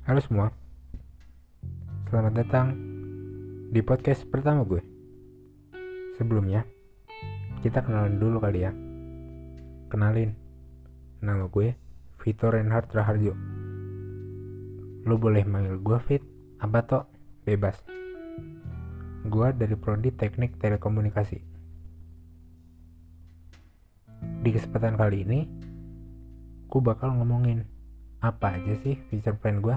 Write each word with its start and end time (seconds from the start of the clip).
Halo 0.00 0.16
semua, 0.24 0.48
selamat 2.08 2.32
datang 2.32 2.72
di 3.68 3.84
podcast 3.84 4.24
pertama 4.32 4.64
gue. 4.64 4.80
Sebelumnya, 6.16 6.64
kita 7.60 7.84
kenalan 7.84 8.16
dulu 8.16 8.40
kali 8.40 8.64
ya. 8.64 8.72
Kenalin, 9.92 10.32
nama 11.20 11.44
gue 11.52 11.76
Vito 12.16 12.48
Reinhard 12.48 12.88
Raharjo. 12.88 13.36
Lo 15.04 15.20
boleh 15.20 15.44
manggil 15.44 15.76
gue 15.76 15.98
Fit, 16.00 16.24
apa 16.64 16.80
toh? 16.80 17.04
Bebas. 17.44 17.76
Gue 19.28 19.52
dari 19.52 19.76
Prodi 19.76 20.16
Teknik 20.16 20.56
Telekomunikasi. 20.56 21.38
Di 24.40 24.48
kesempatan 24.48 24.96
kali 24.96 25.28
ini, 25.28 25.44
gue 26.72 26.80
bakal 26.80 27.20
ngomongin 27.20 27.80
apa 28.20 28.60
aja 28.60 28.76
sih 28.84 29.00
future 29.08 29.32
plan 29.32 29.64
gue 29.64 29.72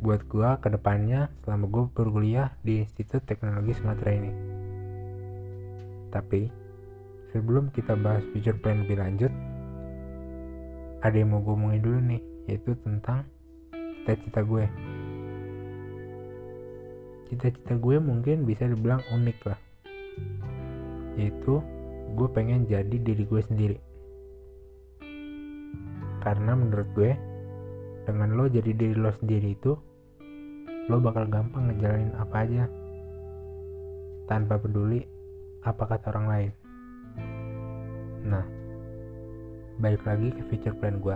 buat 0.00 0.24
gue 0.32 0.50
ke 0.64 0.68
depannya 0.72 1.28
selama 1.44 1.68
gue 1.68 1.84
berkuliah 1.92 2.56
di 2.64 2.80
Institut 2.80 3.20
Teknologi 3.28 3.76
Sumatera 3.76 4.10
ini. 4.16 4.32
Tapi 6.08 6.48
sebelum 7.30 7.68
kita 7.68 8.00
bahas 8.00 8.24
future 8.32 8.56
plan 8.56 8.82
lebih 8.82 8.96
lanjut 8.96 9.32
ada 11.04 11.16
yang 11.16 11.36
mau 11.36 11.44
gue 11.44 11.52
omongin 11.52 11.84
dulu 11.84 11.98
nih 12.00 12.22
yaitu 12.48 12.72
tentang 12.80 13.28
cita-cita 14.00 14.40
gue. 14.40 14.64
Cita-cita 17.28 17.76
gue 17.76 17.96
mungkin 18.00 18.48
bisa 18.48 18.66
dibilang 18.66 19.04
unik 19.12 19.38
lah. 19.46 19.60
Yaitu 21.20 21.60
gue 22.16 22.28
pengen 22.32 22.64
jadi 22.66 22.96
diri 22.96 23.22
gue 23.28 23.42
sendiri. 23.44 23.78
Karena 26.20 26.52
menurut 26.52 26.88
gue, 26.92 27.16
dengan 28.10 28.34
lo 28.34 28.50
jadi 28.50 28.74
diri 28.74 28.98
lo 28.98 29.14
sendiri 29.14 29.54
itu, 29.54 29.78
lo 30.90 30.98
bakal 30.98 31.30
gampang 31.30 31.70
ngejalanin 31.70 32.10
apa 32.18 32.36
aja. 32.42 32.66
Tanpa 34.26 34.58
peduli 34.58 35.06
apa 35.62 35.86
kata 35.86 36.10
orang 36.10 36.26
lain. 36.26 36.50
Nah, 38.26 38.44
balik 39.78 40.02
lagi 40.02 40.34
ke 40.34 40.42
future 40.50 40.74
plan 40.74 40.98
gue. 40.98 41.14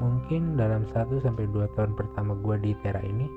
Mungkin 0.00 0.56
dalam 0.56 0.88
1-2 0.88 1.76
tahun 1.76 1.92
pertama 1.92 2.32
gue 2.40 2.56
di 2.64 2.72
Tera 2.80 3.04
ini, 3.04 3.28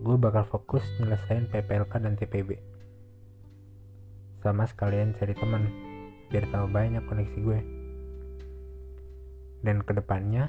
gue 0.00 0.16
bakal 0.16 0.48
fokus 0.48 0.84
nyelesain 0.96 1.48
PPLK 1.52 1.92
dan 2.00 2.16
TPB. 2.16 2.56
Sama 4.40 4.64
sekalian 4.64 5.12
cari 5.12 5.36
teman, 5.36 5.68
biar 6.32 6.48
tambah 6.48 6.72
banyak 6.72 7.04
koneksi 7.04 7.38
gue 7.44 7.77
dan 9.62 9.82
ke 9.82 9.92
depannya 9.94 10.46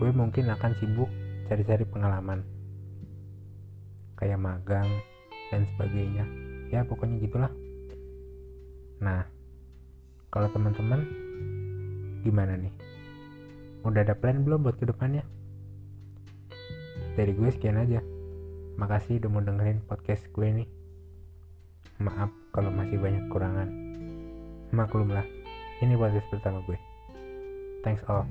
gue 0.00 0.10
mungkin 0.16 0.48
akan 0.48 0.72
sibuk 0.80 1.10
cari-cari 1.48 1.84
pengalaman. 1.84 2.40
Kayak 4.16 4.40
magang 4.40 4.88
dan 5.52 5.68
sebagainya. 5.74 6.24
Ya 6.72 6.86
pokoknya 6.88 7.20
gitulah. 7.20 7.52
Nah 9.02 9.28
kalau 10.32 10.48
teman-teman 10.48 11.04
gimana 12.24 12.56
nih? 12.56 12.72
Udah 13.84 14.00
ada 14.06 14.16
plan 14.16 14.40
belum 14.40 14.64
buat 14.64 14.78
ke 14.80 14.88
depannya 14.88 15.26
dari 17.18 17.36
gue 17.36 17.50
sekian 17.52 17.76
aja. 17.76 18.00
Makasih 18.80 19.20
udah 19.20 19.28
mau 19.28 19.44
dengerin 19.44 19.84
podcast 19.84 20.24
gue 20.32 20.48
nih. 20.48 20.68
Maaf 22.00 22.32
kalau 22.56 22.72
masih 22.72 22.96
banyak 22.96 23.28
kurangan. 23.28 23.68
Maklum 24.72 25.12
lah 25.12 25.26
ini 25.84 25.92
podcast 25.98 26.24
pertama 26.32 26.64
gue 26.64 26.78
Thanks 27.82 28.02
all. 28.08 28.26